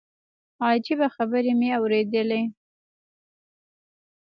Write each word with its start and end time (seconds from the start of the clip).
عجيبه 0.67 1.07
خبرې 1.15 1.53
مې 1.59 1.69
اورېدلې. 1.79 2.41